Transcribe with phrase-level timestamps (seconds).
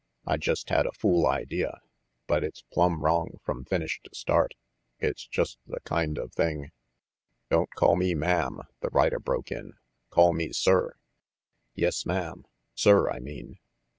[0.25, 1.79] "I just had a fool idea,
[2.25, 4.55] but it's plumb wrong from finish to start.
[4.97, 6.71] It's just the kind of thing
[7.51, 9.73] "Don't call me ma'am," the rider broke in.
[10.09, 10.95] "Call me sir."
[11.75, 13.59] "Yes, Ma'am, Sir, I mean."